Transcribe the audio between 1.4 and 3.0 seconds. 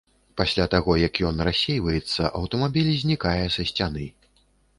рассейваецца, аўтамабіль